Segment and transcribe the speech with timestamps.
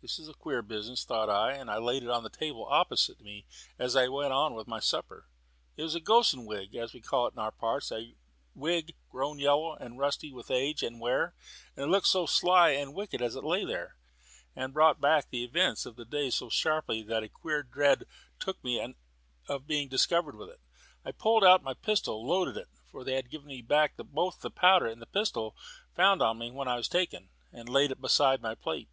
[0.00, 3.20] "This is a queer business," thought I; and I laid it on the table opposite
[3.20, 3.44] me
[3.76, 5.26] as I went on with my supper.
[5.76, 8.14] It was a "gossan" wig, as we call it in our parts; a
[8.54, 11.34] wig grown yellow and rusty with age and wear.
[11.74, 13.96] It looked so sly and wicked as it lay there,
[14.54, 18.04] and brought back the events of the day so sharply that a queer dread
[18.38, 18.94] took me
[19.48, 20.60] of being discovered with it.
[21.04, 24.86] I pulled out my pistol, loaded it (they had given me back both the powder
[24.86, 25.56] and pistol
[25.96, 28.90] found on me when I was taken), and laid it beside my plate.